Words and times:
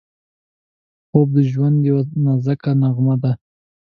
خوب 1.07 1.27
د 1.35 1.37
ژوند 1.51 1.77
یوه 1.89 2.03
نازکه 2.23 2.71
نغمه 2.81 3.15
ده 3.23 3.31